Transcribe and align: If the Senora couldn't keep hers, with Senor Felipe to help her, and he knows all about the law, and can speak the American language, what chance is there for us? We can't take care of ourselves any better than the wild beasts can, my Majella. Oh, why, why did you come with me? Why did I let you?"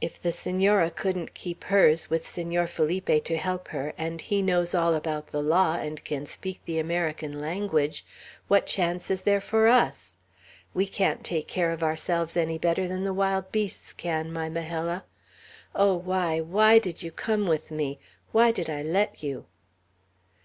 If 0.00 0.22
the 0.22 0.30
Senora 0.30 0.88
couldn't 0.88 1.34
keep 1.34 1.64
hers, 1.64 2.08
with 2.08 2.24
Senor 2.24 2.68
Felipe 2.68 3.24
to 3.24 3.36
help 3.36 3.66
her, 3.74 3.92
and 3.98 4.20
he 4.20 4.40
knows 4.40 4.72
all 4.72 4.94
about 4.94 5.32
the 5.32 5.42
law, 5.42 5.74
and 5.74 6.04
can 6.04 6.26
speak 6.26 6.60
the 6.64 6.78
American 6.78 7.40
language, 7.40 8.04
what 8.46 8.68
chance 8.68 9.10
is 9.10 9.22
there 9.22 9.40
for 9.40 9.66
us? 9.66 10.14
We 10.74 10.86
can't 10.86 11.24
take 11.24 11.48
care 11.48 11.72
of 11.72 11.82
ourselves 11.82 12.36
any 12.36 12.56
better 12.56 12.86
than 12.86 13.02
the 13.02 13.12
wild 13.12 13.50
beasts 13.50 13.92
can, 13.92 14.32
my 14.32 14.48
Majella. 14.48 15.06
Oh, 15.74 15.96
why, 15.96 16.38
why 16.40 16.78
did 16.78 17.02
you 17.02 17.10
come 17.10 17.48
with 17.48 17.72
me? 17.72 17.98
Why 18.30 18.52
did 18.52 18.70
I 18.70 18.84
let 18.84 19.24
you?" 19.24 19.46